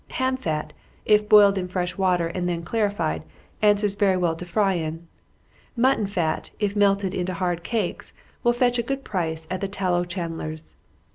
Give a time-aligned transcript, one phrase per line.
[0.13, 0.73] Ham fat,
[1.05, 3.21] if boiled in fresh water, and then clarified,
[3.61, 5.07] answers very well to fry in.
[5.75, 8.11] Mutton fat, if melted into hard cakes,
[8.43, 10.75] will fetch a good price at the tallow chandler's.